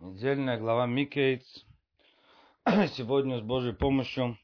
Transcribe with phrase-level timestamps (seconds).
[0.00, 1.64] Недельная глава Микейтс.
[2.66, 4.36] Сегодня с Божьей помощью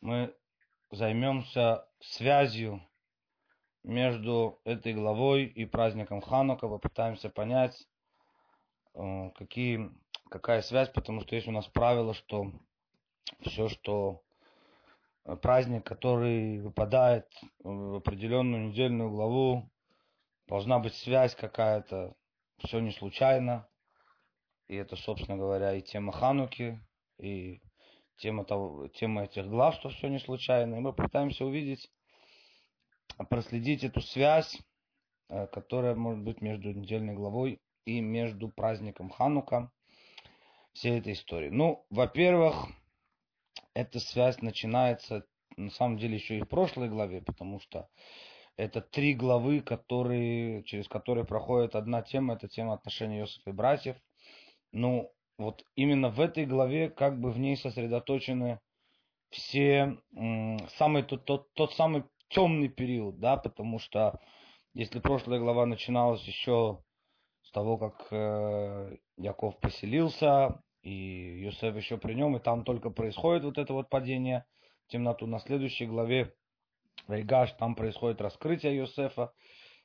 [0.00, 0.34] мы
[0.90, 2.82] займемся связью
[3.84, 6.66] между этой главой и праздником Ханука.
[6.66, 7.88] Попытаемся понять,
[8.94, 9.92] э, какие,
[10.28, 12.50] какая связь, потому что есть у нас правило, что
[13.42, 14.22] все, что
[15.24, 17.28] э, праздник, который выпадает
[17.60, 19.70] в определенную недельную главу,
[20.48, 22.16] должна быть связь какая-то,
[22.58, 23.68] все не случайно.
[24.68, 26.80] И это, собственно говоря, и тема Хануки,
[27.18, 27.60] и
[28.16, 30.76] тема, того, тема этих глав, что все не случайно.
[30.76, 31.90] И мы пытаемся увидеть,
[33.28, 34.58] проследить эту связь,
[35.28, 39.70] э, которая может быть между недельной главой и между праздником Ханука,
[40.72, 41.50] всей этой истории.
[41.50, 42.66] Ну, во-первых,
[43.74, 45.26] эта связь начинается,
[45.56, 47.88] на самом деле, еще и в прошлой главе, потому что
[48.56, 53.96] это три главы, которые, через которые проходит одна тема, это тема отношений Иосифа и братьев–
[54.74, 58.60] ну, вот именно в этой главе как бы в ней сосредоточены
[59.30, 59.98] все
[60.76, 64.20] самый тот, тот, тот самый темный период, да, потому что
[64.72, 66.82] если прошлая глава начиналась еще
[67.42, 73.44] с того, как э, Яков поселился, и Юсеф еще при нем, и там только происходит
[73.44, 74.44] вот это вот падение
[74.86, 75.26] в темноту.
[75.26, 76.34] На следующей главе
[77.06, 79.32] Вайгаш, там происходит раскрытие Юсефа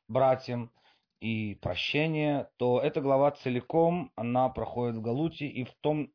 [0.08, 0.72] братьям
[1.20, 6.12] и прощение, то эта глава целиком, она проходит в Галуте и в том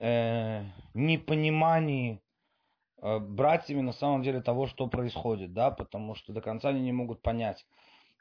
[0.00, 2.20] э, непонимании
[3.00, 6.92] э, братьями на самом деле того, что происходит, да, потому что до конца они не
[6.92, 7.64] могут понять.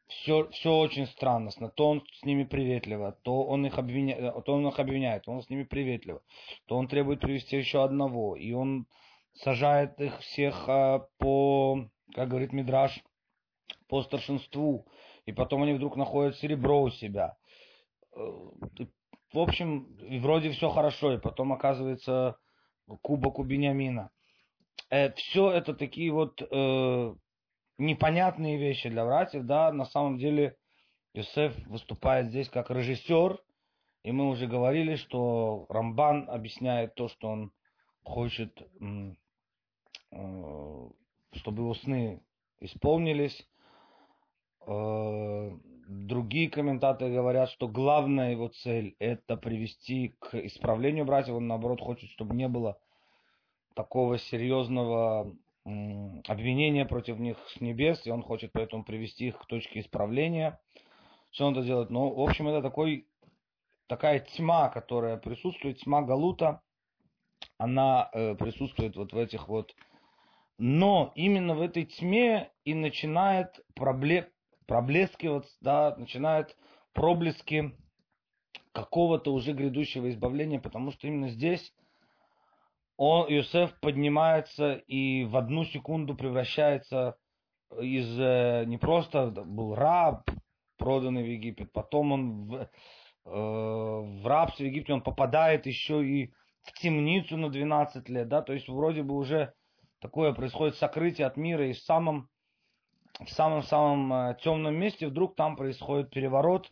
[0.07, 1.51] Все, все очень странно.
[1.51, 5.41] То он с ними приветливо, то он, их обвиняет, то он их обвиняет, то он
[5.41, 6.21] с ними приветливо,
[6.67, 8.87] то он требует привести еще одного, и он
[9.33, 13.03] сажает их всех э, по, как говорит Мидраш,
[13.87, 14.85] по старшинству
[15.27, 17.35] и потом они вдруг находят серебро у себя.
[18.15, 18.19] Э,
[19.33, 22.37] в общем, вроде все хорошо, и потом оказывается
[23.01, 24.09] кубок у Бениамина.
[24.89, 27.15] Э, все это такие вот э,
[27.77, 30.55] непонятные вещи для братьев, да, на самом деле
[31.13, 33.37] Юсеф выступает здесь как режиссер,
[34.03, 37.51] и мы уже говорили, что Рамбан объясняет то, что он
[38.05, 39.11] хочет, э,
[41.33, 42.21] чтобы его сны
[42.61, 43.45] исполнились,
[44.67, 51.35] другие комментаторы говорят, что главная его цель это привести к исправлению братьев.
[51.35, 52.77] Он наоборот хочет, чтобы не было
[53.73, 55.33] такого серьезного
[55.63, 60.59] обвинения против них с небес, и он хочет поэтому привести их к точке исправления.
[61.31, 61.89] Что он это делает?
[61.89, 63.07] Ну, в общем, это такой,
[63.87, 66.61] такая тьма, которая присутствует, тьма Галута,
[67.57, 69.75] она э, присутствует вот в этих вот...
[70.59, 74.25] Но именно в этой тьме и начинает проблем,
[74.67, 76.55] проблескиваться, да, начинают
[76.93, 77.75] проблески
[78.73, 81.73] какого-то уже грядущего избавления, потому что именно здесь
[82.97, 87.15] он, Иосиф поднимается и в одну секунду превращается
[87.79, 90.29] из э, не просто был раб,
[90.77, 92.67] проданный в Египет, потом он в, э,
[93.25, 96.33] в рабстве в Египте, он попадает еще и
[96.63, 99.53] в темницу на 12 лет, да, то есть вроде бы уже
[99.99, 102.29] такое происходит сокрытие от мира и в самом
[103.19, 106.69] в самом-самом э, темном месте вдруг там происходит переворот,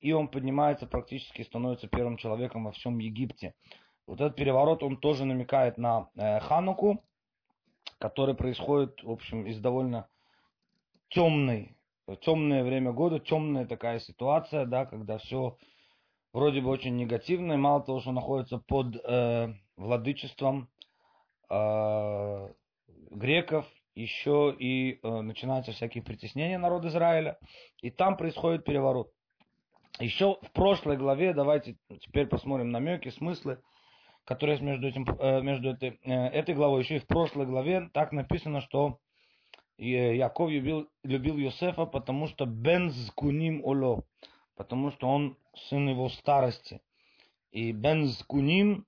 [0.00, 3.54] и он поднимается практически, становится первым человеком во всем Египте.
[4.06, 7.04] Вот этот переворот, он тоже намекает на э, Хануку,
[7.98, 10.08] который происходит, в общем, из довольно
[11.08, 11.76] темной,
[12.20, 15.56] темное время года, темная такая ситуация, да, когда все
[16.32, 20.68] вроде бы очень негативно, и мало того, что находится под э, владычеством
[21.50, 22.48] э,
[23.10, 23.66] греков,
[23.98, 27.38] еще и э, начинаются всякие притеснения народа Израиля,
[27.82, 29.10] и там происходит переворот.
[29.98, 33.60] Еще в прошлой главе, давайте теперь посмотрим намеки, смыслы,
[34.24, 36.82] которые есть между, этим, э, между этой, э, этой главой.
[36.82, 39.00] Еще и в прошлой главе так написано, что
[39.78, 44.04] Яков любил, любил Йосефа, потому что בן זקונים הוא לו,
[44.56, 46.80] потому что он сын его старости.
[47.50, 48.86] И בן זקונים,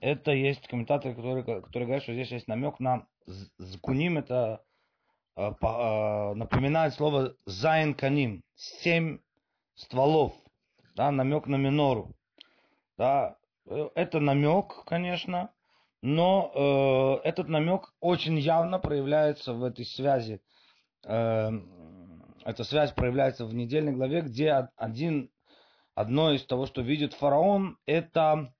[0.00, 4.62] это есть комментаторы, которые, которые говорят, что здесь есть намек на זקונים это
[5.36, 9.18] э, э, напоминает слово זי״ן קנים, семь
[9.74, 10.32] стволов,
[10.94, 12.14] да, намек на минору.
[12.96, 13.36] Да,
[13.66, 15.50] э, это намек, конечно,
[16.02, 20.40] но э, этот намек очень явно проявляется в этой связи.
[21.04, 21.50] Э,
[22.44, 25.30] эта связь проявляется в недельной главе, где один,
[25.94, 28.54] одно из того, что видит фараон, это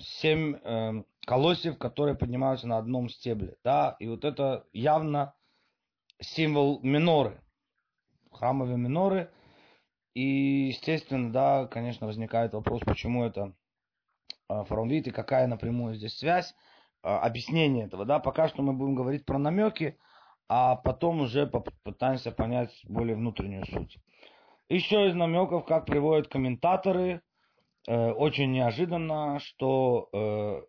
[0.00, 3.56] семь э, колосьев, которые поднимаются на одном стебле.
[3.62, 3.96] Да?
[3.98, 5.34] И вот это явно
[6.20, 7.40] символ миноры.
[8.32, 9.30] Храмовые миноры.
[10.14, 13.54] И, естественно, да, конечно, возникает вопрос, почему это
[14.50, 16.54] а, фараон видит и какая напрямую здесь связь,
[17.02, 19.96] а, объяснение этого, да, пока что мы будем говорить про намеки,
[20.48, 23.98] а потом уже попытаемся понять более внутреннюю суть.
[24.68, 27.20] Еще из намеков, как приводят комментаторы, э,
[27.86, 30.62] очень неожиданно, что э,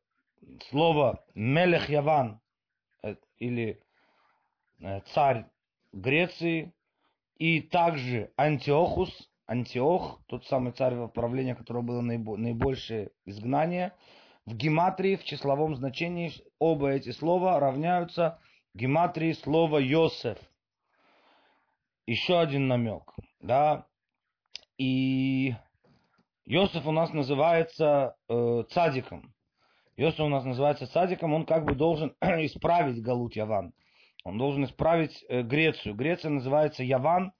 [0.69, 2.40] слово Мелех Яван
[3.04, 3.81] э, или
[4.80, 5.46] э, царь
[5.92, 6.74] Греции
[7.38, 13.94] и также Антиохус, Антиох, тот самый царь в правлении, которого было наибольшее изгнание,
[14.46, 18.40] в гематрии, в числовом значении, оба эти слова равняются
[18.74, 20.38] гематрии слова Йосеф.
[22.08, 23.86] Еще один намек, да,
[24.78, 25.54] и
[26.51, 29.33] Йосеф у нас называется э, цадиком.
[29.95, 33.74] Йосиф у нас называется цадиком, он как бы должен исправить Галут Яван.
[34.25, 35.95] Он должен исправить э, Грецию.
[35.95, 37.31] Греция называется Яван.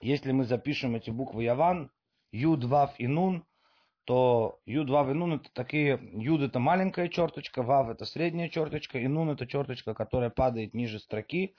[0.00, 1.90] Если мы запишем эти буквы Яван,
[2.32, 3.44] Юд, Вав и Нун,
[4.04, 8.98] то Юд, Вав и Нун это такие, Юд это маленькая черточка, Вав это средняя черточка,
[8.98, 11.54] и Нун это черточка, которая падает ниже строки.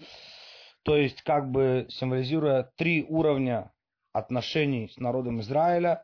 [0.82, 3.72] То есть как бы символизируя три уровня
[4.12, 6.02] отношений с народом Израиля.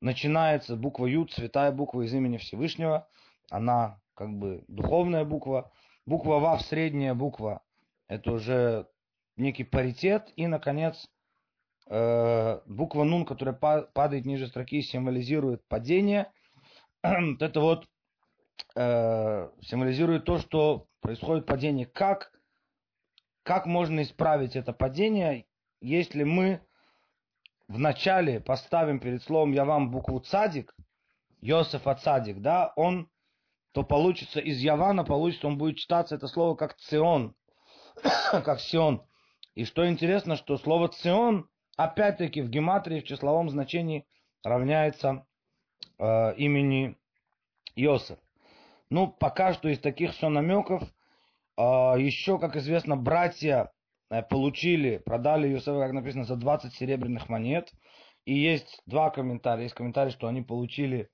[0.00, 3.08] Начинается буква Юд, святая буква из имени Всевышнего.
[3.50, 5.72] Она как бы духовная буква.
[6.04, 7.62] Буква Вав, средняя буква,
[8.08, 8.86] это уже
[9.36, 10.32] некий паритет.
[10.36, 11.08] И, наконец,
[11.88, 16.30] э, буква Нун, которая падает ниже строки, символизирует падение.
[17.02, 17.88] это вот
[18.74, 21.86] э, символизирует то, что происходит падение.
[21.86, 22.32] Как,
[23.42, 25.46] как можно исправить это падение,
[25.80, 26.60] если мы
[27.68, 30.74] вначале поставим перед словом «я вам» букву «цадик»,
[31.40, 33.10] Йосефа «цадик», да, он,
[33.72, 37.34] то получится из Явана, получится, он будет читаться это слово как «цион»,
[38.30, 39.06] как «сион».
[39.54, 44.06] И что интересно, что слово «цион» опять-таки в гематрии, в числовом значении
[44.42, 45.26] равняется
[45.98, 46.96] э, имени
[47.74, 48.18] Йосеф.
[48.90, 50.82] Ну, пока что из таких все намеков.
[51.56, 53.72] Э, еще, как известно, братья
[54.30, 57.72] получили, продали Юсефа, как написано, за 20 серебряных монет.
[58.24, 59.64] И есть два комментария.
[59.64, 61.08] Есть комментарий, что они получили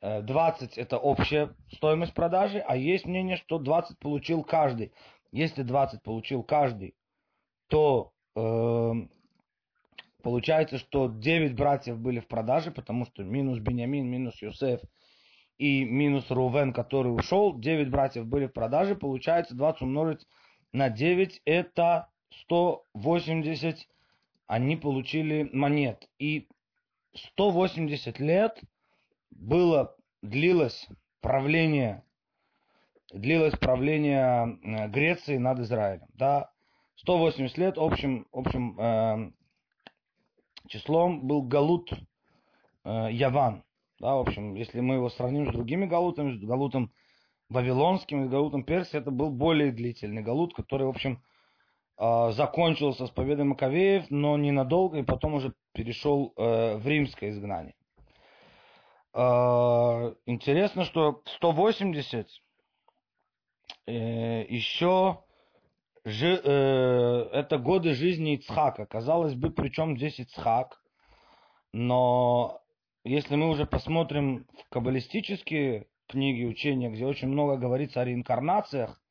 [0.00, 4.92] 20 э, это общая стоимость продажи, а есть мнение, что 20 получил каждый.
[5.30, 6.94] Если 20 получил каждый,
[7.68, 8.92] то э,
[10.22, 14.80] получается, что 9 братьев были в продаже, потому что минус Бениамин, минус Юсеф
[15.56, 20.26] и минус Рувен, который ушел, 9 братьев были в продаже, получается 20 умножить
[20.72, 22.08] на 9, это
[22.40, 23.88] 180
[24.46, 26.08] они получили монет.
[26.18, 26.48] И
[27.14, 28.60] 180 лет
[29.30, 30.88] было, длилось
[31.20, 32.04] правление,
[33.12, 36.06] длилось правление э, Греции над Израилем.
[36.14, 36.50] Да,
[36.96, 39.32] 180 лет общим, общим э,
[40.68, 41.90] числом был Галут
[42.84, 43.64] э, Яван.
[44.00, 46.92] Да, в общем, если мы его сравним с другими галутами, с галутом
[47.48, 51.22] вавилонским и галутом Персии, это был более длительный галут, который, в общем,
[51.98, 57.74] закончился с победой Маковеев, но ненадолго, и потом уже перешел э, в римское изгнание.
[59.14, 62.28] А, интересно, что 180
[63.86, 65.22] э, еще
[66.04, 68.86] э, это годы жизни Ицхака.
[68.86, 70.82] Казалось бы, причем здесь Ицхак,
[71.72, 72.62] но
[73.04, 79.01] если мы уже посмотрим в каббалистические книги, учения, где очень много говорится о реинкарнациях,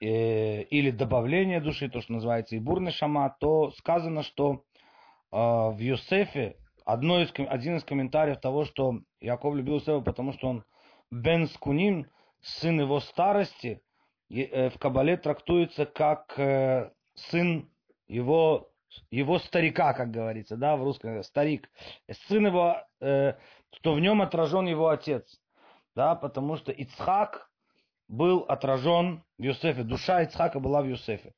[0.00, 4.64] э, или добавление души, то, что называется ибурный шама, то сказано, что
[5.32, 10.48] э, в Йосефе одно из, один из комментариев того, что Яков любил Йосефа, потому что
[10.48, 10.64] он
[11.10, 12.06] бен скуним,
[12.40, 13.82] сын его старости,
[14.30, 17.68] э, в Кабале трактуется как э, сын
[18.08, 18.70] его
[19.10, 21.70] его старика, как говорится, да, в русском старик,
[22.26, 23.34] сын его, э,
[23.74, 25.40] что в нем отражен его отец,
[25.94, 27.49] да, потому что Ицхак
[28.10, 29.84] был отражен в Юсефе.
[29.84, 31.32] Душа Ицхака была в Юсефе.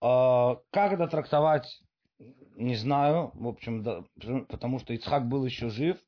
[0.00, 1.68] А, как это трактовать,
[2.56, 3.30] не знаю.
[3.34, 4.02] В общем, да,
[4.48, 5.98] потому что Ицхак был еще жив.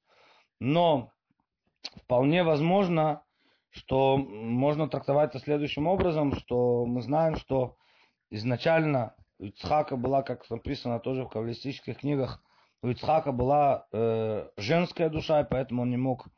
[0.60, 1.12] Но
[2.04, 3.22] вполне возможно,
[3.70, 7.76] что можно трактовать это следующим образом, что мы знаем, что
[8.30, 12.42] изначально у Ицхака была, как написано тоже в каббалистических книгах,
[12.82, 16.28] у Ицхака была э, женская душа, и поэтому он не мог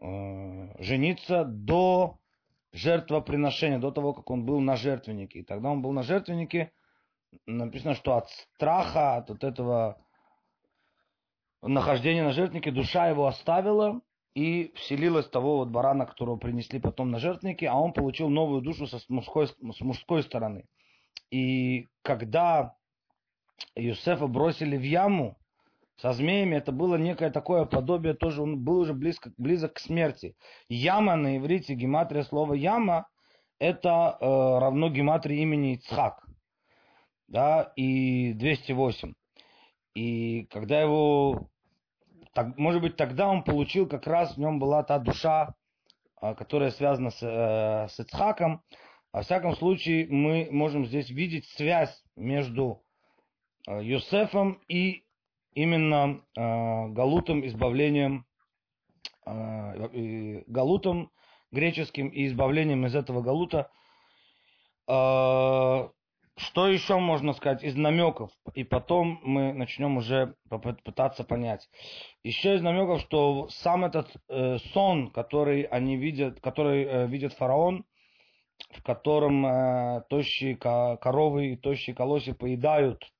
[0.00, 2.18] э, жениться до
[2.76, 5.40] жертвоприношения, до того, как он был на жертвеннике.
[5.40, 6.72] И тогда он был на жертвеннике,
[7.46, 9.98] написано, что от страха, от вот этого
[11.62, 14.00] нахождения на жертвеннике душа его оставила
[14.34, 18.86] и вселилась того вот барана, которого принесли потом на жертвеннике, а он получил новую душу
[18.86, 20.68] со, с, мужской, с мужской стороны.
[21.30, 22.76] И когда
[23.74, 25.38] Юсефа бросили в яму,
[25.96, 30.36] со змеями, это было некое такое подобие, тоже он был уже близко, близок к смерти.
[30.68, 33.08] Яма на иврите, гематрия слова яма,
[33.58, 36.26] это э, равно гематрии имени Ицхак,
[37.28, 39.14] да, и 208.
[39.94, 41.48] И когда его,
[42.34, 45.54] так, может быть, тогда он получил, как раз в нем была та душа,
[46.20, 48.62] э, которая связана с, э, с Ицхаком.
[49.14, 52.82] Во всяком случае, мы можем здесь видеть связь между
[53.66, 55.05] э, Йосефом и
[55.56, 58.26] именно э, галутом, избавлением,
[59.24, 61.10] э, галутом
[61.50, 63.70] греческим и избавлением из этого галута.
[64.86, 65.88] Э,
[66.38, 68.30] что еще можно сказать из намеков?
[68.54, 71.66] И потом мы начнем уже пытаться понять.
[72.22, 77.86] Еще из намеков, что сам этот э, сон, который они видят, который э, видит фараон,
[78.72, 83.10] в котором э, тощие коровы и тощие колоси поедают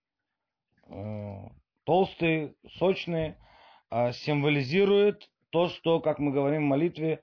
[0.89, 1.49] э,
[1.87, 3.39] толстые, сочные,
[3.91, 7.23] а, символизирует то, что, как мы говорим в молитве,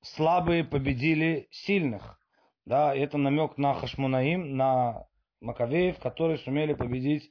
[0.00, 2.18] слабые победили сильных.
[2.64, 5.06] Да, это намек на Хашмунаим, на
[5.40, 7.30] Маковеев, которые сумели победить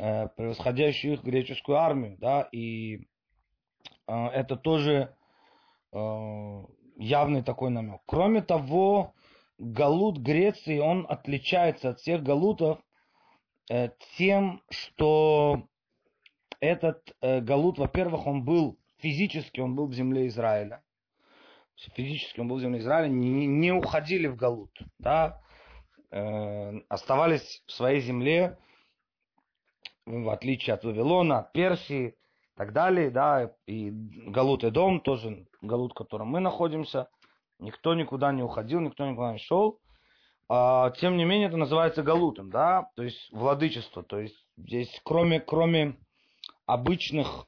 [0.00, 2.16] э, превосходящую их греческую армию.
[2.18, 3.06] Да, и
[4.06, 5.14] э, это тоже
[5.92, 6.64] э,
[6.96, 8.00] явный такой намек.
[8.06, 9.14] Кроме того,
[9.58, 12.78] галут Греции, он отличается от всех галутов
[13.70, 15.68] э, тем, что
[16.62, 20.80] этот э, Галут, во-первых, он был физически, он был в земле Израиля.
[21.96, 25.42] Физически он был в земле Израиля, не, не уходили в Галут, да,
[26.12, 28.58] э, оставались в своей земле,
[30.06, 32.14] в отличие от Вавилона, от Персии и
[32.56, 37.08] так далее, да, и Галут и дом, тоже Галут, в котором мы находимся,
[37.58, 39.80] никто никуда не уходил, никто никуда не шел,
[40.48, 45.40] а, тем не менее это называется Галутом, да, то есть владычество, то есть здесь кроме,
[45.40, 45.96] кроме
[46.66, 47.46] обычных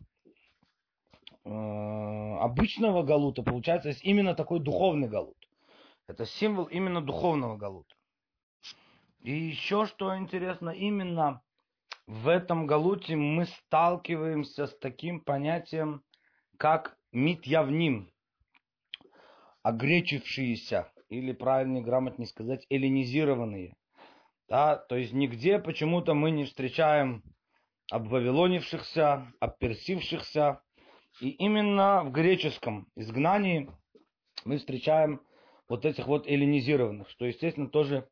[1.45, 5.37] э, обычного галута, получается, есть именно такой духовный галут.
[6.07, 7.95] Это символ именно духовного галута.
[9.23, 11.43] И еще что интересно, именно
[12.07, 16.03] в этом галуте мы сталкиваемся с таким понятием,
[16.59, 18.11] как митьявним,
[19.63, 23.75] огречившиеся, или правильнее, грамотнее сказать, эллинизированные.
[24.49, 27.23] Да, то есть нигде почему-то мы не встречаем
[27.91, 30.63] обвавилонившихся, обперсившихся.
[31.21, 33.71] И именно в греческом изгнании
[34.45, 35.21] мы встречаем
[35.69, 38.09] вот этих вот эллинизированных, что, естественно, тоже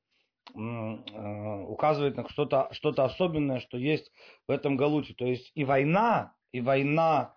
[0.55, 4.11] э, указывает на что-то что особенное, что есть
[4.47, 5.15] в этом Галуте.
[5.15, 7.35] То есть и война, и война,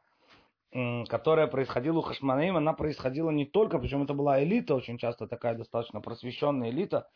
[1.07, 5.55] которая происходила у Хашманаим, она происходила не только, причем это была элита, очень часто такая
[5.55, 7.07] достаточно просвещенная элита,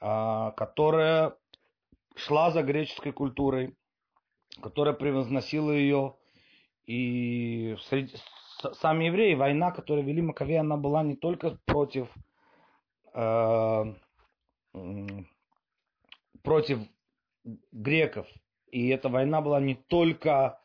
[0.00, 1.36] а, которая
[2.16, 3.76] шла за греческой культурой,
[4.60, 6.16] которая превозносила ее.
[6.86, 8.14] И среди,
[8.80, 12.08] сами евреи, война, которую вели Маковеи, она была не только против,
[13.14, 13.94] э,
[16.42, 16.78] против
[17.72, 18.26] греков.
[18.70, 20.60] И эта война была не только,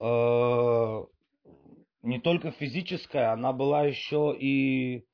[0.00, 1.04] э,
[2.02, 5.06] не только физическая, она была еще и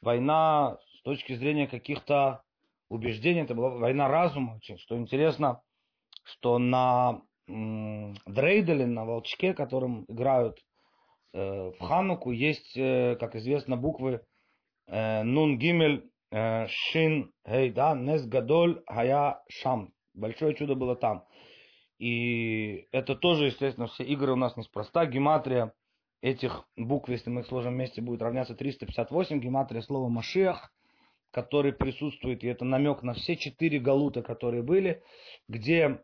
[0.00, 2.42] война с точки зрения каких-то
[2.88, 3.40] убеждений.
[3.40, 5.62] Это была война разума, что интересно
[6.28, 10.58] что на дрейделе, на волчке, которым играют
[11.32, 14.20] э, в Хануку, есть, э, как известно, буквы
[14.86, 19.92] э, Нун Гимель э, Шин Хей, да, Нес Гадоль Хая Шам.
[20.14, 21.24] Большое чудо было там.
[21.98, 25.06] И это тоже, естественно, все игры у нас неспроста.
[25.06, 25.72] Гематрия
[26.20, 29.40] этих букв, если мы их сложим вместе, будет равняться 358.
[29.40, 30.72] Гематрия слова Машиах,
[31.30, 35.02] который присутствует, и это намек на все четыре галута, которые были,
[35.48, 36.02] где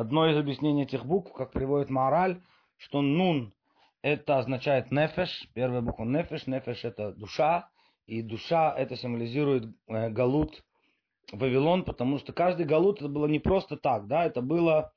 [0.00, 2.40] Одно из объяснений этих букв, как приводит Мораль,
[2.78, 3.52] что нун
[4.00, 7.68] это означает нефеш, первая буква нефеш, нефеш это душа,
[8.06, 10.64] и душа это символизирует э, галут
[11.32, 14.90] Вавилон, потому что каждый галут это было не просто так, да, это было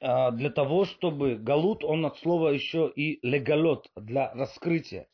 [0.00, 5.08] э, для того, чтобы галут, он от слова еще и легалот, для раскрытия,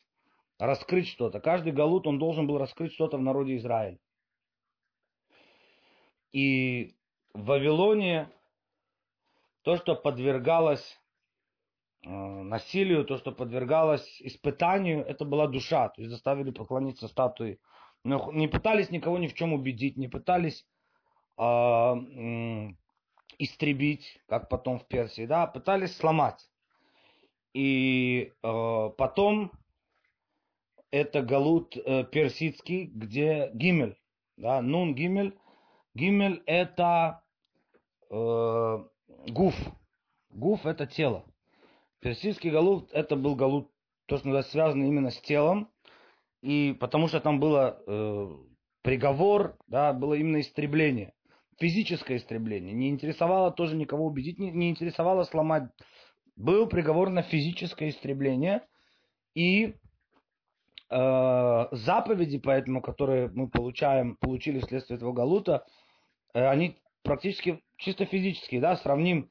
[0.59, 1.39] раскрыть что-то.
[1.39, 3.99] Каждый галут, он должен был раскрыть что-то в народе Израиля.
[6.33, 6.97] И
[7.33, 8.29] в Вавилоне
[9.63, 10.99] то, что подвергалось
[12.05, 15.89] э, насилию, то, что подвергалось испытанию, это была душа.
[15.89, 17.59] То есть заставили поклониться статуе.
[18.03, 20.65] Но не пытались никого ни в чем убедить, не пытались
[21.37, 22.67] э, э,
[23.39, 26.49] истребить, как потом в Персии, да, пытались сломать.
[27.53, 29.51] И э, потом
[30.91, 33.97] это галут э, персидский, где гимель,
[34.37, 35.37] да, нун гимель.
[35.95, 37.22] Гимель это
[38.13, 39.55] гуф,
[40.29, 41.25] Гуф это тело.
[41.99, 43.71] Персидский галут это был галут,
[44.07, 45.69] то, что называется, связано именно с телом.
[46.41, 48.29] И потому что там было э,
[48.81, 51.13] приговор, да, было именно истребление.
[51.59, 52.73] Физическое истребление.
[52.73, 55.69] Не интересовало тоже никого убедить, не, не интересовало сломать.
[56.35, 58.67] Был приговор на физическое истребление.
[59.35, 59.75] И
[60.89, 65.65] э, заповеди, поэтому, которые мы получаем, получили вследствие этого галута,
[66.33, 69.29] э, они практически чисто физические, да, сравним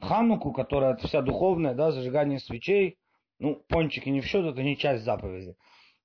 [0.00, 2.98] Хануку, которая вся духовная, да, зажигание свечей,
[3.38, 5.56] ну, пончики не в счет, это не часть заповеди.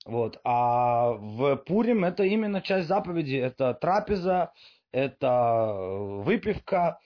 [0.05, 0.39] Вот.
[0.43, 4.51] А в Пурим это именно часть заповеди, это трапеза,
[4.91, 5.73] это
[6.23, 6.99] выпивка,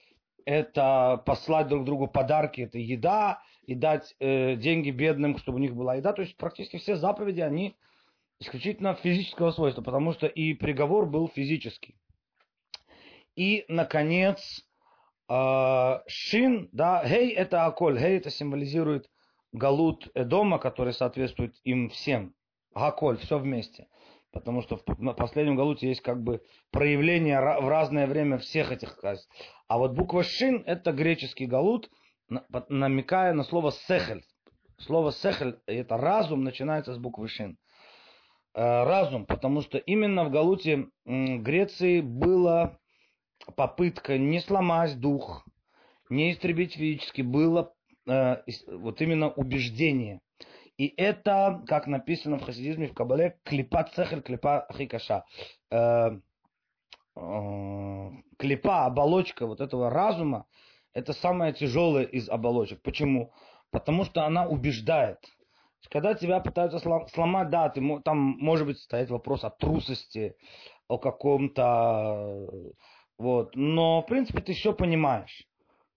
[0.44, 5.76] это послать друг другу подарки, это еда, и дать э, деньги бедным, чтобы у них
[5.76, 6.14] была еда.
[6.14, 7.76] То есть практически все заповеди, они
[8.40, 11.96] исключительно физического свойства, потому что и приговор был физический.
[13.36, 14.67] И, наконец, э,
[15.28, 19.08] шин, да, гей это аколь, гей это символизирует
[19.52, 22.34] галут Эдома, который соответствует им всем.
[22.74, 23.88] Гаколь, все вместе.
[24.30, 29.30] Потому что в последнем галуте есть как бы проявление в разное время всех этих качеств.
[29.68, 31.90] А вот буква шин это греческий галут,
[32.68, 34.22] намекая на слово сехель.
[34.78, 37.58] Слово сехель, это разум, начинается с буквы шин.
[38.54, 42.78] Э, разум, потому что именно в галуте Греции была
[43.56, 45.46] попытка не сломать дух,
[46.10, 47.74] не истребить физически, было
[48.08, 50.20] э, вот именно убеждение.
[50.76, 55.24] И это, как написано в хасидизме, в Кабале, клипа цехель, клипа хикаша.
[55.70, 56.20] Э,
[57.16, 60.46] э, клипа, оболочка вот этого разума,
[60.94, 62.80] это самая тяжелая из оболочек.
[62.82, 63.32] Почему?
[63.70, 65.18] Потому что она убеждает.
[65.90, 70.36] Когда тебя пытаются сломать, да, ты, там может быть стоять вопрос о трусости,
[70.86, 72.48] о каком-то...
[73.18, 73.56] Вот.
[73.56, 75.44] Но, в принципе, ты все понимаешь.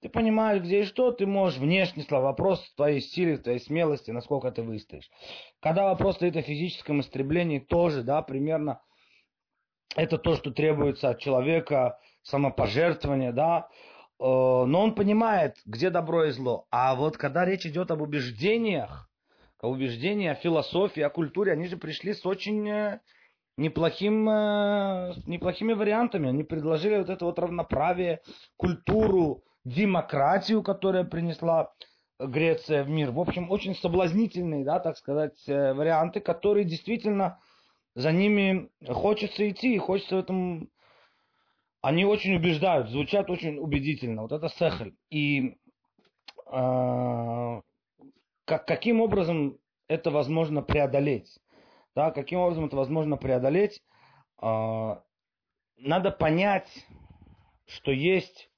[0.01, 2.29] Ты понимаешь, где и что, ты можешь внешне слова.
[2.29, 5.09] Вопрос твоей силы, твоей смелости, насколько ты выстоишь.
[5.59, 8.81] Когда вопрос стоит о физическом истреблении, тоже, да, примерно
[9.95, 13.67] это то, что требуется от человека, самопожертвование, да,
[14.19, 16.65] э, но он понимает, где добро и зло.
[16.71, 19.07] А вот когда речь идет об убеждениях,
[19.59, 22.99] о убеждении, о философии, о культуре, они же пришли с очень э,
[23.61, 26.29] неплохим, э, неплохими вариантами.
[26.29, 28.21] Они предложили вот это вот равноправие,
[28.57, 31.71] культуру, демократию, которая принесла
[32.19, 33.11] Греция в мир.
[33.11, 37.39] В общем, очень соблазнительные, да, так сказать, э, варианты, которые действительно
[37.95, 40.69] за ними хочется идти, и хочется в этом...
[41.81, 44.21] Они очень убеждают, звучат очень убедительно.
[44.21, 44.95] Вот это сехель.
[45.09, 45.57] И
[46.51, 47.61] э,
[48.45, 51.40] как, каким образом это возможно преодолеть?
[51.95, 53.83] Да, каким образом это возможно преодолеть?
[54.41, 54.97] Э,
[55.77, 56.69] надо понять,
[57.65, 58.51] что есть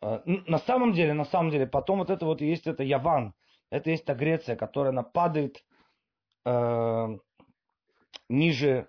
[0.00, 3.34] а, на самом деле, на самом деле, потом вот это вот есть это Яван,
[3.70, 5.64] это есть та Греция, которая она падает
[6.44, 7.18] э,
[8.28, 8.88] ниже,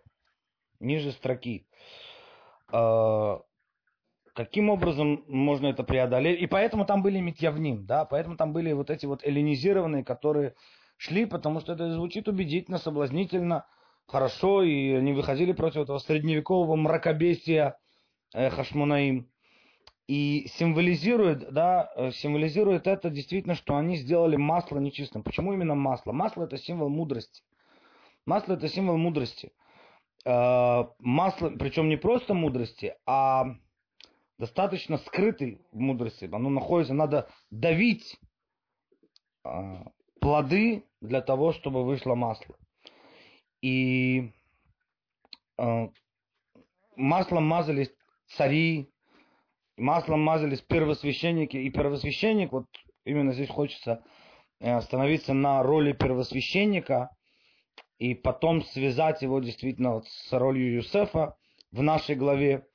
[0.80, 1.66] ниже строки.
[4.36, 6.40] Каким образом можно это преодолеть?
[6.40, 10.54] И поэтому там были Митьявним, да, поэтому там были вот эти вот эллинизированные, которые
[11.00, 13.66] шли, потому что это звучит убедительно, соблазнительно,
[14.06, 17.80] хорошо, и они выходили против этого средневекового мракобесия
[18.34, 19.32] э, Хашмунаим.
[20.08, 25.24] И символизирует, да, э, символизирует это действительно, что они сделали масло нечистым.
[25.24, 26.12] Почему именно масло?
[26.12, 27.44] Масло это символ мудрости.
[28.26, 29.54] Масло это символ мудрости.
[30.26, 33.56] Э, масло, причем не просто мудрости, а
[34.38, 36.30] достаточно скрытой мудрости.
[36.30, 38.20] Оно находится, надо давить
[39.46, 39.84] э,
[40.20, 42.56] плоды для того, чтобы вышло масло.
[43.62, 44.32] И
[47.00, 47.92] маслом мазались
[48.36, 48.92] цари,
[49.78, 52.66] маслом мазались первосвященники, и первосвященник, вот
[53.06, 54.04] именно здесь хочется
[54.60, 57.10] э, остановиться на роли первосвященника,
[57.98, 61.36] и потом связать его действительно вот с ролью Юсефа
[61.72, 62.66] в нашей главе.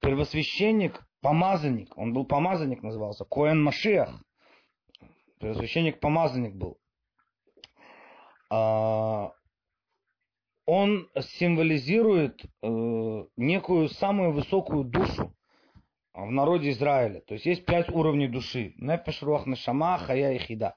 [0.00, 4.22] Первосвященник, помазанник, он был помазанник, назывался, Коэн Машиах.
[5.40, 6.78] Первосвященник-помазанник был.
[8.50, 9.32] А,
[10.66, 15.32] он символизирует э, некую самую высокую душу
[16.12, 17.20] в народе Израиля.
[17.20, 18.74] То есть есть пять уровней души.
[18.76, 20.76] Нефеш, руах, нешама, хая и хида.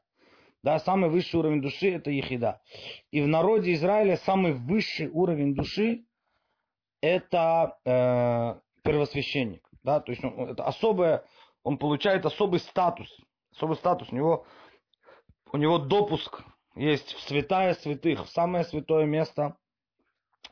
[0.62, 2.62] Да, самый высший уровень души это ехида.
[3.12, 6.04] И в народе Израиля самый высший уровень души
[7.02, 9.68] это э, первосвященник.
[9.84, 11.24] Да, то есть ну, это особое,
[11.64, 13.10] он получает особый статус.
[13.52, 14.10] Особый статус.
[14.12, 14.46] У него,
[15.52, 16.42] у него допуск
[16.76, 19.58] есть в святая святых, в самое святое место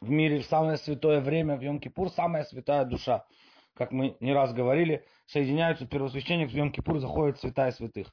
[0.02, 3.26] в мире, в самое святое время, в Йом-Кипур, самая святая душа
[3.78, 8.08] как мы не раз говорили, соединяются первосвященник в Йом Кипур, заходит святая святых.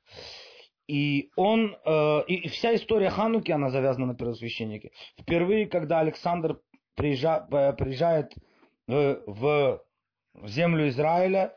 [0.86, 4.90] И он, э, и вся история Хануки, она завязана на первосвященнике.
[5.18, 6.60] Впервые, когда Александр
[6.94, 8.34] приезжа, э, приезжает
[8.86, 9.82] в,
[10.34, 11.56] в землю Израиля,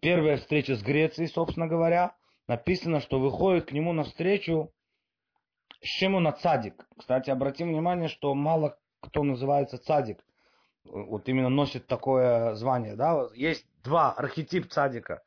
[0.00, 2.16] первая встреча с Грецией, собственно говоря,
[2.48, 4.72] написано, что выходит к нему навстречу
[5.82, 6.86] Шимуна Цадик.
[6.98, 10.24] Кстати, обратим внимание, что мало кто называется Цадик.
[10.84, 12.96] Вот именно носит такое звание.
[12.96, 13.28] Да?
[13.34, 15.22] Есть два архетип Цадика.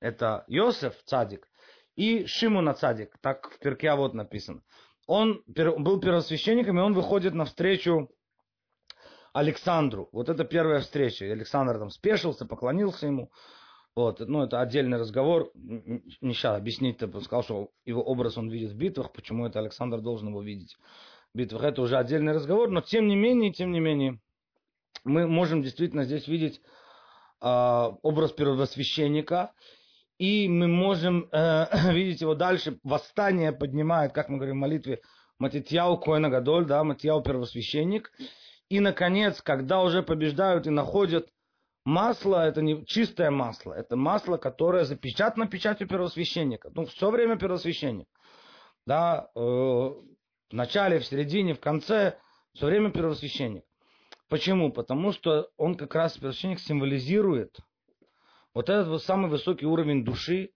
[0.00, 1.48] Это Йосеф Цадик
[1.96, 4.62] и Шимуна Цадик, так в перке вот написано.
[5.06, 8.10] Он был первосвященником, и он выходит навстречу
[9.32, 10.08] Александру.
[10.12, 11.24] Вот это первая встреча.
[11.24, 13.30] Александр там спешился, поклонился ему.
[13.96, 15.50] Вот, ну, это отдельный разговор.
[15.54, 20.02] Не сейчас объяснить, он сказал, что его образ он видит в битвах, почему это Александр
[20.02, 20.76] должен его видеть
[21.32, 21.64] в битвах.
[21.64, 24.20] Это уже отдельный разговор, но тем не менее, тем не менее,
[25.04, 26.60] мы можем действительно здесь видеть
[27.40, 27.46] э,
[28.02, 29.52] образ первосвященника,
[30.18, 32.78] и мы можем э, видеть его дальше.
[32.82, 35.00] Восстание поднимает, как мы говорим в молитве,
[35.38, 38.12] Матитьяу Коэна Гадоль, да, Матитьяу первосвященник.
[38.68, 41.30] И, наконец, когда уже побеждают и находят
[41.86, 46.70] масло, это не чистое масло, это масло, которое запечатано печатью первосвященника.
[46.74, 48.08] Ну, все время первосвященник.
[48.84, 50.02] Да, э, в
[50.52, 52.18] начале, в середине, в конце,
[52.52, 53.64] все время первосвященник.
[54.28, 54.72] Почему?
[54.72, 57.56] Потому что он как раз, первосвященник, символизирует
[58.52, 60.50] вот этот вот самый высокий уровень души,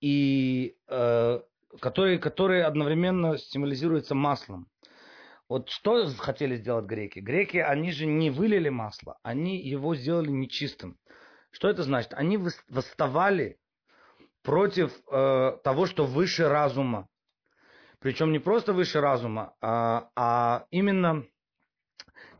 [0.00, 1.40] и, э,
[1.78, 4.66] который, который одновременно символизируется маслом.
[5.48, 7.18] Вот что хотели сделать греки?
[7.18, 10.98] Греки, они же не вылили масло, они его сделали нечистым.
[11.50, 12.14] Что это значит?
[12.14, 13.58] Они восставали
[14.42, 17.08] против э, того, что выше разума.
[18.00, 21.24] Причем не просто выше разума, а, а именно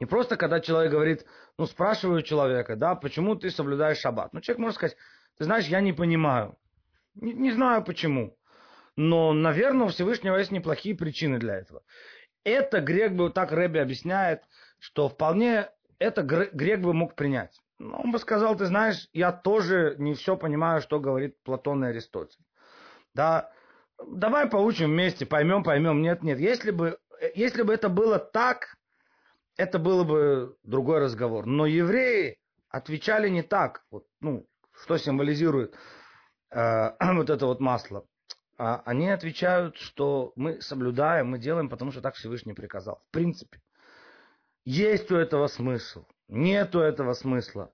[0.01, 1.25] не просто когда человек говорит,
[1.57, 4.33] ну, спрашиваю человека, да, почему ты соблюдаешь шаббат.
[4.33, 4.97] Ну, человек может сказать,
[5.39, 6.59] ты знаешь, я не понимаю.
[7.15, 8.37] Не, не знаю почему.
[8.97, 11.83] Но, наверное, у Всевышнего есть неплохие причины для этого.
[12.45, 14.43] Это грек бы, так Рэби объясняет,
[14.79, 17.61] что вполне это грек бы мог принять.
[17.79, 21.89] Но он бы сказал, ты знаешь, я тоже не все понимаю, что говорит Платон и
[21.89, 22.45] Аристотель.
[23.15, 23.51] Да,
[24.07, 26.03] давай поучим вместе, поймем, поймем.
[26.03, 26.39] Нет, нет.
[26.39, 26.99] Если бы,
[27.35, 28.77] если бы это было так,
[29.57, 31.47] это было бы другой разговор.
[31.47, 33.85] Но евреи отвечали не так.
[33.91, 35.75] Вот, ну, что символизирует
[36.51, 38.05] э, вот это вот масло.
[38.57, 43.03] А они отвечают, что мы соблюдаем, мы делаем, потому что так Всевышний приказал.
[43.09, 43.61] В принципе.
[44.65, 46.07] Есть у этого смысл.
[46.29, 47.73] Нет у этого смысла.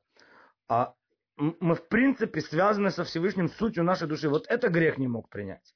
[0.68, 0.94] А
[1.36, 4.28] мы, в принципе, связаны со Всевышним сутью нашей души.
[4.28, 5.74] Вот это грех не мог принять.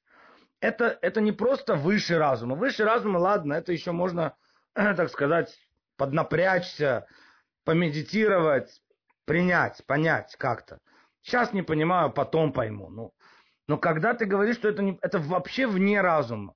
[0.59, 2.55] Это, это не просто выше разума.
[2.55, 4.35] Выше разума, ладно, это еще можно,
[4.73, 5.55] так сказать,
[5.97, 7.07] поднапрячься,
[7.63, 8.81] помедитировать,
[9.25, 10.79] принять, понять как-то.
[11.21, 12.89] Сейчас не понимаю, потом пойму.
[12.89, 13.13] Ну,
[13.67, 16.53] но когда ты говоришь, что это, не, это вообще вне разума,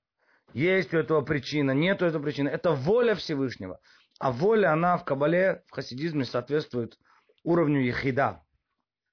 [0.53, 3.79] есть у этого причина, нет у этого причины, это воля Всевышнего.
[4.19, 6.97] А воля, она в Кабале, в хасидизме соответствует
[7.43, 8.43] уровню ехида,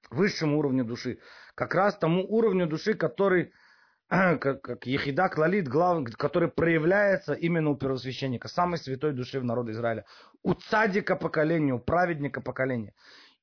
[0.09, 1.19] высшему уровню души.
[1.55, 3.53] Как раз тому уровню души, который
[4.09, 9.71] как, как ехида клалит, глав, который проявляется именно у первосвященника, самой святой души в народе
[9.71, 10.05] Израиля.
[10.43, 12.93] У цадика поколения, у праведника поколения.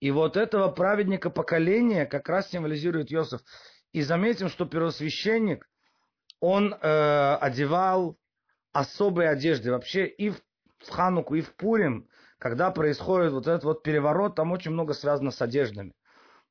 [0.01, 3.41] И вот этого праведника поколения как раз символизирует Иосиф.
[3.95, 5.69] И заметим, что первосвященник,
[6.41, 8.19] он э, одевал
[8.73, 9.71] особые одежды.
[9.71, 10.43] Вообще и в,
[10.91, 15.41] Хануку, и в Пурим, когда происходит вот этот вот переворот, там очень много связано с
[15.41, 15.95] одеждами.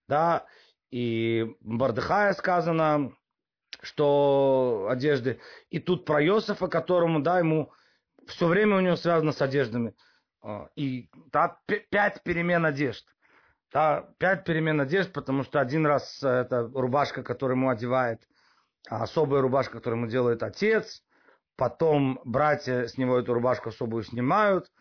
[0.07, 0.45] Да,
[0.89, 3.11] и Бардыхая сказано,
[3.81, 5.41] что одежды.
[5.69, 7.73] И тут про Йосифа, которому, да, ему
[8.25, 9.95] все время у него связано с одеждами.
[10.41, 13.05] А, и да, пять перемен одежд.
[13.73, 18.21] Да, пять перемен одежд, потому что один раз это рубашка, которую ему одевает,
[18.87, 21.03] а особая рубашка, которую ему делает отец.
[21.55, 24.71] Потом братья с него эту рубашку особую снимают.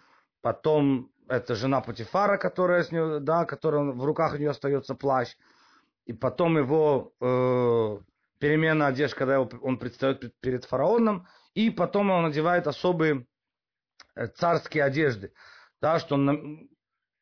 [0.42, 5.37] Потом это жена Путифара, которая с него, да, которая в руках у нее остается плащ.
[6.05, 7.98] И потом его э,
[8.40, 13.26] перемена одежды, когда он предстает перед фараоном, и потом он надевает особые
[14.16, 15.33] э, царские одежды.
[15.81, 16.68] Да, что он,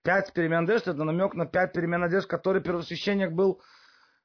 [0.03, 3.63] пять перемен одежды, это намек на пять перемен одежды, которые первосвященник был,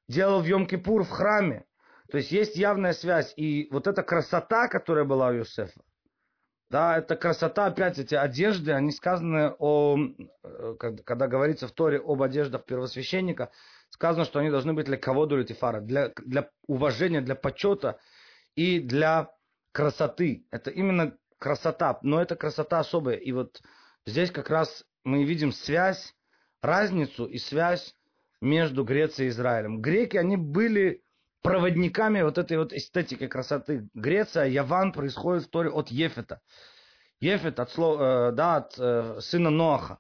[0.08, 1.66] делал в Йом-Кипур в храме.
[2.12, 3.34] То есть есть явная связь.
[3.36, 5.82] И вот эта красота, которая была у Юсефа,
[6.70, 9.98] да, это красота, опять эти одежды, они сказаны о,
[10.44, 13.52] э, когда говорится в Торе об одеждах первосвященника,
[13.90, 18.00] сказано, что они должны быть для кого-то тифара, для, для уважения, для почета
[18.56, 19.32] и для
[19.74, 20.48] красоты.
[20.52, 23.18] Это именно красота, но это красота особая.
[23.18, 23.62] И вот
[24.06, 26.14] здесь как раз мы видим связь
[26.62, 27.96] разницу и связь
[28.42, 29.82] между Грецией и Израилем.
[29.82, 31.04] Греки, они были
[31.42, 33.88] проводниками вот этой вот эстетики красоты.
[33.94, 36.42] Греция, Яван происходит в Торе от Ефета.
[37.20, 40.00] Ефет от, слова, э, да, от э, сына Ноаха.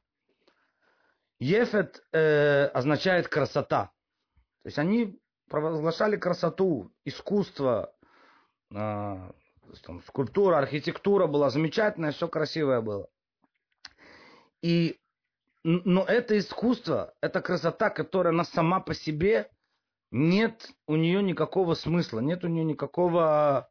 [1.40, 3.92] Ефет э, означает красота.
[4.64, 7.94] То есть они провозглашали красоту, искусство,
[8.72, 13.08] э, там, скульптура, архитектура была замечательная, все красивое было.
[14.66, 15.00] И,
[15.64, 19.52] но это искусство, это красота, которая она сама по себе,
[20.10, 23.70] нет у нее никакого смысла, нет у нее никакого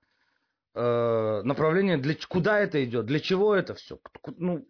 [0.73, 3.99] э, направления, для, куда это идет, для чего это все.
[4.37, 4.69] Ну,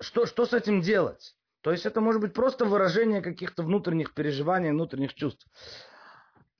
[0.00, 1.36] что, что с этим делать?
[1.60, 5.46] То есть это может быть просто выражение каких-то внутренних переживаний, внутренних чувств.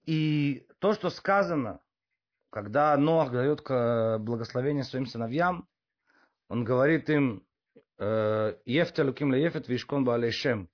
[0.05, 1.81] И то, что сказано,
[2.51, 3.63] когда Ноах дает
[4.23, 5.67] благословение своим сыновьям,
[6.49, 7.46] он говорит им,
[7.99, 10.69] «Э, יפת אלוקים ליפת וישכן באהלי שם.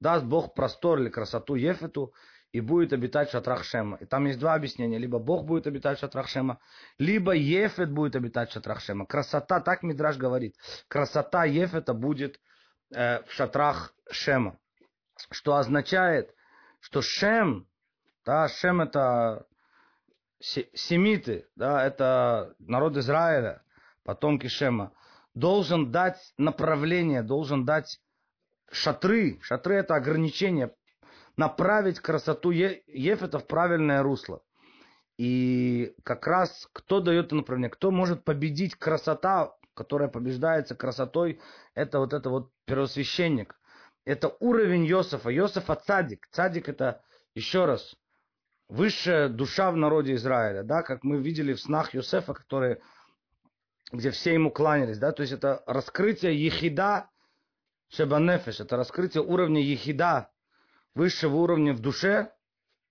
[0.00, 2.12] Даст Бог простор или красоту Ефету,
[2.56, 3.98] и будет обитать в шатрах Шема.
[3.98, 4.96] И там есть два объяснения.
[4.96, 6.58] Либо Бог будет обитать в шатрах Шема,
[6.98, 9.04] либо Ефет будет обитать в шатрах Шема.
[9.04, 10.56] Красота, так Мидраш говорит,
[10.88, 12.40] красота Ефета будет
[12.94, 14.58] э, в шатрах Шема.
[15.30, 16.34] Что означает,
[16.80, 17.66] что Шем,
[18.24, 19.46] да, Шем это
[20.40, 23.62] семиты, да, это народ Израиля,
[24.02, 24.92] потомки Шема,
[25.36, 28.00] должен дать направление, должен дать
[28.72, 29.38] шатры.
[29.42, 30.74] Шатры это ограничение,
[31.36, 34.42] направить красоту Ефета в правильное русло.
[35.18, 41.38] И как раз кто дает направление, кто может победить красота, которая побеждается красотой,
[41.74, 43.58] это вот это вот первосвященник.
[44.06, 45.28] Это уровень Йосифа.
[45.28, 46.28] Йосифа цадик.
[46.30, 47.02] Цадик это,
[47.34, 47.94] еще раз,
[48.68, 52.80] высшая душа в народе Израиля, да, как мы видели в снах Йосефа, которые,
[53.92, 57.08] где все ему кланялись, да, то есть это раскрытие ехида
[57.88, 60.30] шебанефеш, это раскрытие уровня ехида,
[60.94, 62.32] высшего уровня в душе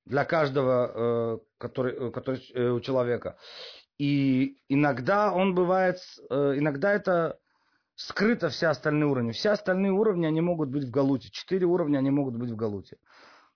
[0.06, 3.38] для каждого, э, который, э, который э, у человека.
[3.98, 7.40] И иногда он бывает, иногда это
[7.96, 9.32] скрыто все остальные уровни.
[9.32, 11.30] Все остальные уровни, они могут быть в Галуте.
[11.32, 12.98] Четыре уровня, они могут быть в Галуте.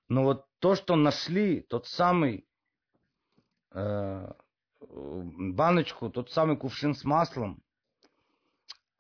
[0.08, 2.48] Но вот то, что нашли, тот самый
[3.74, 4.32] э,
[4.82, 7.62] баночку, тот самый кувшин с маслом,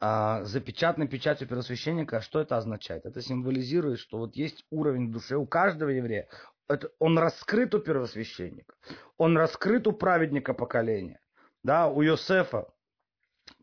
[0.01, 3.05] э, запечатанной печатью первосвященника, что это означает?
[3.05, 6.27] Это символизирует, что вот есть уровень в душе у каждого еврея.
[6.67, 8.75] Это, он раскрыт у первосвященника,
[9.17, 11.19] он раскрыт у праведника поколения,
[11.63, 12.71] да, у Йосефа,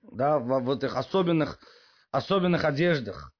[0.03, 1.61] да, в, в этих особенных,
[2.11, 3.33] особенных одеждах,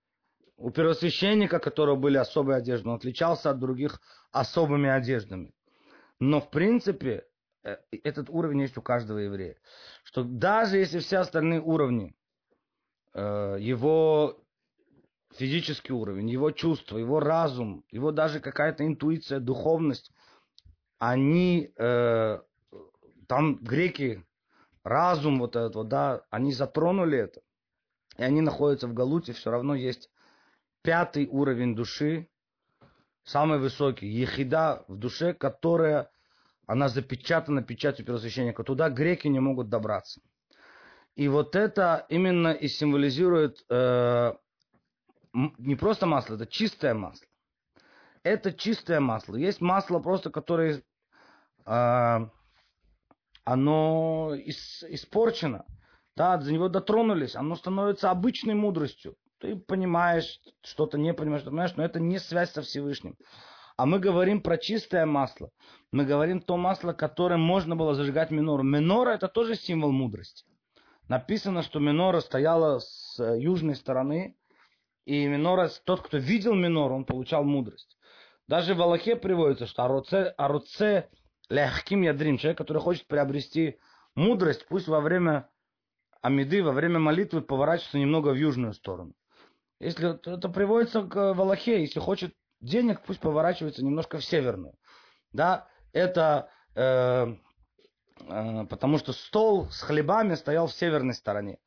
[0.57, 5.53] у первосвященника, у которого были особые одежды, он отличался от других особыми одеждами.
[6.21, 7.27] Но в принципе
[7.91, 9.57] этот уровень есть у каждого еврея.
[10.05, 12.15] Что даже если все остальные уровни,
[13.15, 14.41] э, его
[15.35, 20.13] физический уровень, его чувства, его разум, его даже какая-то интуиция, духовность,
[20.99, 22.41] они, э,
[23.27, 24.25] там греки,
[24.85, 27.41] разум вот этот вот, да, они затронули это,
[28.17, 30.11] и они находятся в Галуте, все равно есть
[30.83, 32.29] пятый уровень души,
[33.25, 36.11] самый высокий, ехида в душе, которая,
[36.67, 38.65] она запечатана печатью первосвященника.
[38.65, 40.21] Туда греки не могут добраться.
[41.15, 44.33] И вот это именно и символизирует э,
[45.33, 47.27] не просто масло, это чистое масло.
[48.23, 49.37] Это чистое масло.
[49.37, 50.83] Есть масло просто, которое
[51.65, 52.19] э,
[53.45, 55.65] оно ис, испорчено.
[56.17, 61.77] Да, за него дотронулись, оно становится обычной мудростью ты понимаешь, что-то не понимаешь, что понимаешь,
[61.77, 63.17] но это не связь со Всевышним.
[63.77, 65.51] А мы говорим про чистое масло.
[65.93, 68.63] Мы говорим то масло, которое можно было зажигать минору.
[68.63, 70.47] Минора это тоже символ мудрости.
[71.09, 74.37] Написано, что минора стояла с южной стороны,
[75.05, 77.97] и минора, тот, кто видел минору, он получал мудрость.
[78.49, 81.09] Даже в Аллахе приводится, что аруце, аруце
[81.49, 83.79] лягким ядрим, человек, который хочет приобрести
[84.15, 85.49] мудрость, пусть во время
[86.23, 89.13] Амиды, во время молитвы поворачивается немного в южную сторону.
[89.79, 94.75] Если это приводится к Валахе, если хочет денег, пусть поворачивается немножко в северную.
[95.33, 97.35] Да, это э,
[98.21, 101.59] э, потому что стол с хлебами стоял в северной стороне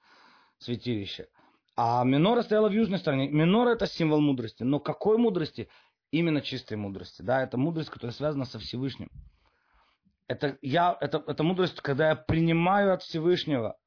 [0.58, 1.28] святилища.
[1.76, 3.30] А минора стояла в южной стороне.
[3.30, 4.64] Минора это символ мудрости.
[4.64, 5.70] Но какой мудрости?
[6.12, 7.22] Именно чистой мудрости.
[7.22, 9.10] Да, это мудрость, которая связана со Всевышним.
[10.28, 13.78] Это, я, это, это мудрость, когда я принимаю от Всевышнего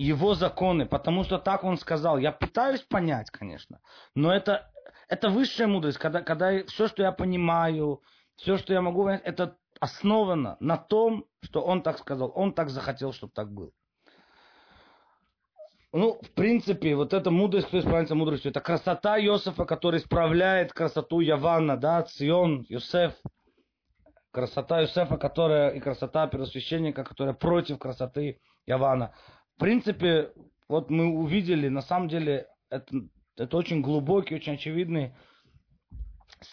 [0.00, 2.16] его законы, потому что так он сказал.
[2.16, 3.80] Я пытаюсь понять, конечно,
[4.14, 4.69] но это,
[5.10, 8.00] это высшая мудрость, когда, когда все, что я понимаю,
[8.36, 12.70] все, что я могу понять, это основано на том, что он так сказал, он так
[12.70, 13.72] захотел, чтобы так было.
[15.92, 21.18] Ну, в принципе, вот эта мудрость, кто исправляется мудростью, это красота Иосифа, который исправляет красоту
[21.18, 23.12] Явана, да, Цион, Йосеф.
[24.30, 29.12] Красота Иосифа, которая, и красота первосвященника, которая против красоты Явана.
[29.56, 30.32] В принципе,
[30.68, 32.86] вот мы увидели, на самом деле, это,
[33.40, 35.14] это очень глубокие, очень очевидные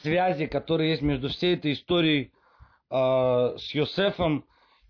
[0.02, 2.32] связи, которые есть между всей этой историей
[2.90, 2.96] э,
[3.58, 4.46] с Йосефом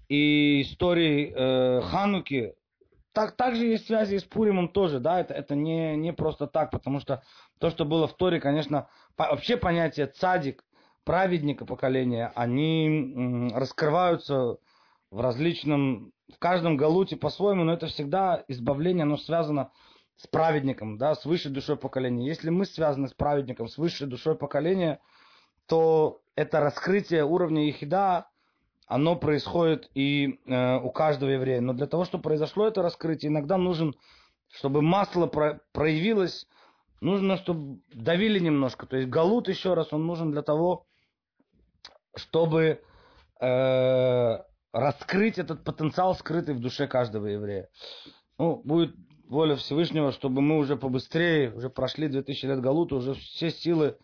[0.07, 2.53] и историей э, Хануки,
[3.13, 6.69] так, также есть связи и с Пуримом тоже, да, это, это не, не просто так,
[6.69, 7.23] потому что
[7.59, 10.63] то, что было в Торе, конечно, по, вообще понятие цадик,
[11.03, 14.57] праведника поколения, они м, раскрываются
[15.09, 21.13] в различном, в каждом галуте по-своему, но это всегда избавление, оно связано с праведником, да,
[21.13, 22.25] с высшей душой поколения.
[22.25, 24.99] Если мы связаны с праведником, с высшей душой поколения,
[25.67, 28.27] то это раскрытие уровня Ехида,
[28.87, 31.61] оно происходит и э, у каждого еврея.
[31.61, 33.93] Но для того, чтобы произошло это раскрытие, иногда нужен,
[34.49, 36.47] чтобы масло про, проявилось,
[37.01, 38.87] нужно, чтобы давили немножко.
[38.87, 40.87] То есть галут, еще раз, он нужен для того,
[42.15, 42.81] чтобы
[43.39, 44.37] э,
[44.71, 47.69] раскрыть этот потенциал, скрытый в душе каждого еврея.
[48.37, 48.95] Ну, будет
[49.27, 53.97] воля Всевышнего, чтобы мы уже побыстрее, уже прошли 2000 лет галута, уже все силы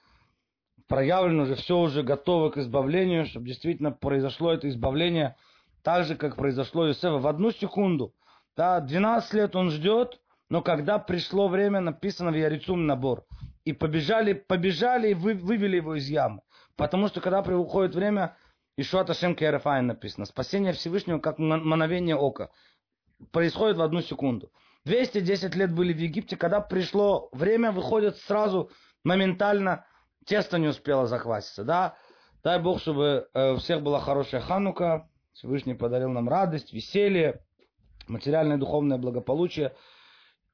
[0.88, 5.36] проявлено уже, все уже готово к избавлению, чтобы действительно произошло это избавление
[5.81, 8.13] так же, как произошло Иосифа, в одну секунду.
[8.55, 13.25] Да, 12 лет он ждет, но когда пришло время, написано ויריצוהו מן הבור.
[13.65, 16.41] И побежали, побежали и вы, вывели его из ямы.
[16.75, 18.36] Потому что когда приходит время,
[18.77, 22.49] ישועת השם כהרף עין написано, спасение Всевышнего как мановение ока.
[23.31, 24.51] Происходит в одну секунду.
[24.85, 28.69] 210 лет были в Египте, когда пришло время, выходят сразу
[29.03, 29.85] моментально
[30.25, 31.95] тесто не успело захватиться, да.
[32.43, 37.41] Дай Бог, чтобы э, у всех была хорошая ханука, Всевышний подарил нам радость, веселье,
[38.07, 39.73] материальное и духовное благополучие,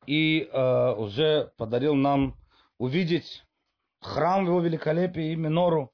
[0.06, 2.36] и э, уже подарил нам
[2.78, 3.44] увидеть
[4.02, 5.92] храм его великолепии и минору,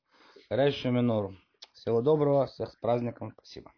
[0.49, 1.35] горящую минору.
[1.73, 3.74] Всего доброго, всех с праздником, спасибо.